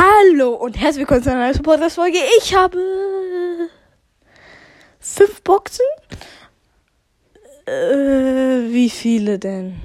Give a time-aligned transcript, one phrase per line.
[0.00, 2.16] Hallo und herzlich willkommen zu einer neuen Podcast-Folge.
[2.38, 3.68] Ich habe
[4.98, 5.84] fünf Boxen.
[7.66, 9.78] Äh, wie viele denn?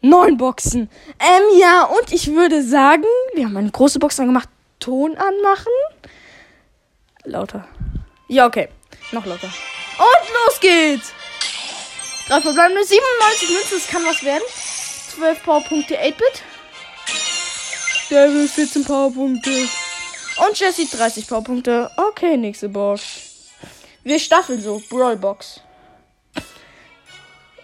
[0.00, 0.88] Neun Boxen.
[1.18, 3.02] Ähm, ja, und ich würde sagen,
[3.34, 4.48] wir haben eine große Box angemacht.
[4.78, 5.72] Ton anmachen.
[7.24, 7.66] Lauter.
[8.28, 8.68] Ja, okay.
[9.10, 9.48] Noch lauter.
[9.48, 11.12] Und los geht's!
[12.28, 14.44] Drei verbleibende 97 Münzen, das kann was werden.
[15.16, 16.44] 12 Powerpunkte 8-Bit.
[18.10, 19.50] Devil 14 Powerpunkte.
[19.50, 21.90] Und Jesse 30 Powerpunkte.
[21.96, 23.02] Okay, nächste Box.
[24.04, 24.80] Wir staffeln so.
[24.88, 25.60] Brawl Box.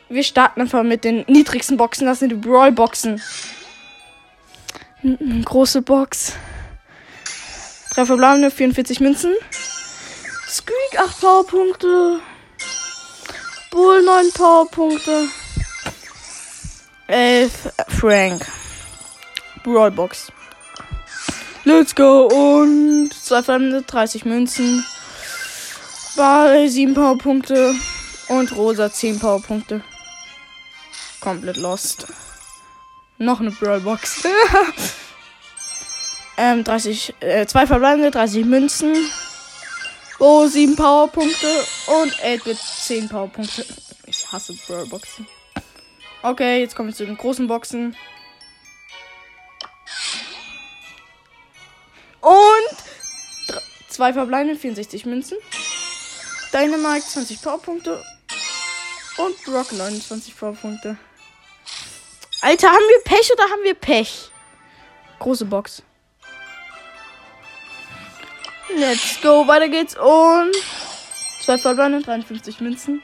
[0.09, 2.07] Wir starten einfach mit den niedrigsten Boxen.
[2.07, 3.23] Das sind die Brawl Boxen.
[5.03, 6.33] N große Box.
[7.95, 9.35] Drei verbleibende 44 Münzen.
[10.49, 12.21] Squeak 8 Powerpunkte.
[13.71, 15.29] Bull 9 Powerpunkte.
[17.07, 17.53] 11
[17.89, 18.47] Frank.
[19.63, 20.33] Brawlbox.
[21.65, 22.27] Let's go.
[22.27, 24.85] Und zwei Fremde, 30 Münzen.
[26.17, 27.75] Ball 7 Powerpunkte.
[28.29, 29.83] Und Rosa 10 Powerpunkte.
[31.21, 32.07] Komplett lost.
[33.19, 34.25] Noch eine Brawlbox.
[36.37, 38.97] ähm, 30, äh, zwei verbleibende, 30 Münzen.
[40.19, 41.47] Oh, 7 Powerpunkte.
[42.03, 43.65] Und 8 mit 10 Powerpunkte.
[44.07, 45.27] Ich hasse Brawlboxen.
[46.23, 47.97] Okay, jetzt kommen wir zu den großen Boxen.
[52.23, 52.77] Und
[53.89, 55.37] zwei verbleibende 64 Münzen.
[56.53, 58.03] Dynamite 20 Powerpunkte.
[59.19, 60.97] Und Brock 29 Powerpunkte.
[62.41, 64.31] Alter, haben wir Pech oder haben wir Pech?
[65.19, 65.83] Große Box.
[68.77, 69.97] Let's go, weiter geht's.
[69.97, 70.55] Und
[71.45, 73.03] zwei verbleibende 53 Münzen.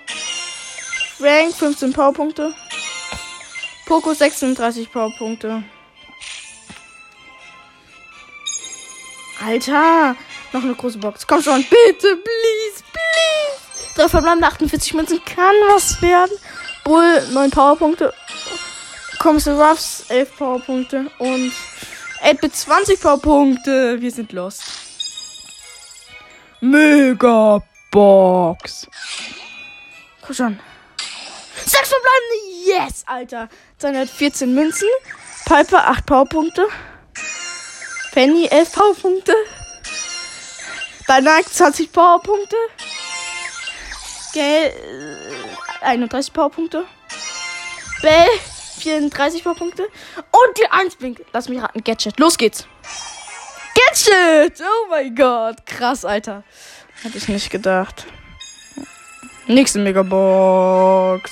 [1.18, 2.54] Frank 15 Powerpunkte.
[3.86, 5.64] Poco 36 Powerpunkte.
[9.44, 10.16] Alter,
[10.52, 11.26] noch eine große Box.
[11.26, 13.94] Komm schon, bitte, please, please.
[13.94, 16.36] Drei verbleibende 48 Münzen kann was werden.
[16.84, 18.12] Bull 9 Powerpunkte.
[19.18, 21.52] Kommst du Ruffs 11 Powerpunkte und
[22.22, 24.00] 8 20 Powerpunkte.
[24.00, 24.62] Wir sind lost.
[26.60, 28.86] Mega Box.
[30.22, 30.60] Komm schon.
[31.64, 32.66] Sechs verbleibende.
[32.66, 33.48] Yes, Alter.
[33.78, 34.88] 214 Münzen.
[35.44, 36.68] Piper 8 Powerpunkte.
[38.18, 39.32] Penny 11 Powerpunkte.
[41.06, 42.56] Dynamite 20 Powerpunkte.
[44.34, 44.72] Gale
[45.82, 46.84] 31 Powerpunkte.
[48.02, 48.26] Bell
[48.80, 49.84] 34 Powerpunkte.
[49.84, 51.26] Und die 1 blinkt.
[51.32, 51.84] Lass mich raten.
[51.84, 52.18] Gadget.
[52.18, 52.66] Los geht's.
[53.76, 54.62] Gadget!
[54.62, 55.64] Oh mein Gott.
[55.64, 56.42] Krass, Alter.
[57.02, 58.04] Hätte ich nicht gedacht.
[59.46, 61.30] Nächste Megabox.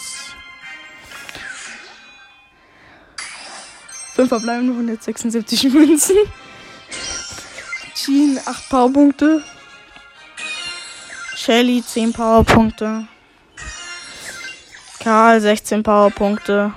[4.15, 6.17] 5 verbleibende 176 Münzen.
[8.07, 9.43] Jean 8 Powerpunkte.
[11.35, 13.09] Shelly 10 Powerpunkte.
[15.03, 16.73] Karl 16 Powerpunkte.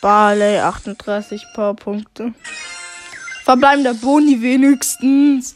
[0.00, 2.34] Barley 38 Powerpunkte.
[3.44, 5.54] Verbleibender Boni wenigstens.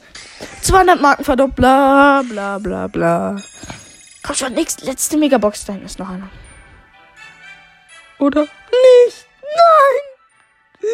[0.63, 2.23] 200 Marken verdoppler.
[2.29, 3.43] Bla bla bla.
[4.23, 5.65] Komm schon, nächste, letzte Megabox.
[5.65, 6.31] Da ist noch einer.
[8.21, 8.43] Oder?
[8.43, 9.27] Nicht.
[9.43, 10.91] Nein.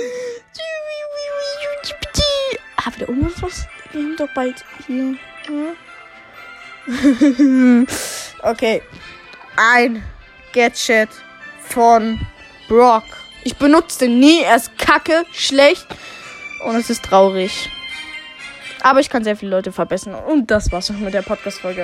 [3.00, 3.66] Wieder irgendwas was?
[3.92, 5.16] Wir haben doch bald hier.
[6.86, 7.86] Hm?
[8.42, 8.82] okay.
[9.56, 10.02] Ein
[10.52, 11.08] Gadget
[11.62, 12.20] von
[12.68, 13.04] Brock.
[13.42, 14.42] Ich benutze den nie.
[14.42, 15.86] Er ist kacke, schlecht.
[16.66, 17.70] Und es ist traurig.
[18.82, 20.14] Aber ich kann sehr viele Leute verbessern.
[20.14, 21.78] Und das war's mit der Podcast-Folge.